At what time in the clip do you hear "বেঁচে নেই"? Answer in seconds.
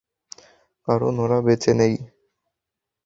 1.45-1.93